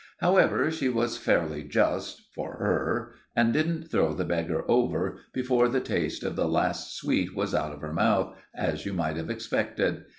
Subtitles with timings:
[0.17, 6.23] However, she was fairly just—for her, and didn't throw the beggar over before the taste
[6.23, 10.05] of the last sweet was out of her mouth, as you might have expected.